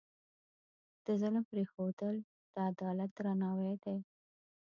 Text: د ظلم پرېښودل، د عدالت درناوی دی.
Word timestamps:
د 1.05 1.07
ظلم 1.21 1.43
پرېښودل، 1.51 2.15
د 2.53 2.55
عدالت 2.71 3.09
درناوی 3.17 3.73
دی. 3.83 3.97